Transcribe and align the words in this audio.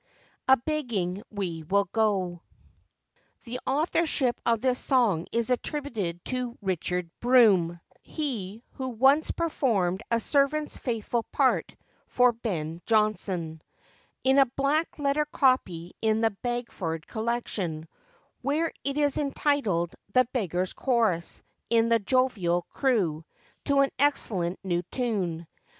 A 0.47 0.57
BEGGING 0.57 1.21
WE 1.29 1.61
WILL 1.61 1.85
GO. 1.91 2.41
[THE 3.43 3.59
authorship 3.67 4.41
of 4.47 4.59
this 4.59 4.79
song 4.79 5.27
is 5.31 5.51
attributed 5.51 6.25
to 6.25 6.57
Richard 6.59 7.11
Brome—(he 7.19 8.63
who 8.71 8.89
once 8.89 9.29
'performed 9.29 10.01
a 10.09 10.19
servant's 10.19 10.75
faithful 10.75 11.21
part' 11.31 11.75
for 12.07 12.31
Ben 12.31 12.81
Jonson)—in 12.87 14.39
a 14.39 14.47
black 14.57 14.97
letter 14.97 15.25
copy 15.25 15.93
in 16.01 16.21
the 16.21 16.31
Bagford 16.31 17.05
Collection, 17.05 17.87
where 18.41 18.73
it 18.83 18.97
is 18.97 19.19
entitled 19.19 19.93
The 20.13 20.25
Beggars' 20.33 20.73
Chorus 20.73 21.43
in 21.69 21.89
the 21.89 21.99
'Jovial 21.99 22.63
Crew,' 22.71 23.23
to 23.65 23.81
an 23.81 23.91
excellent 23.99 24.57
new 24.63 24.81
tune. 24.89 25.45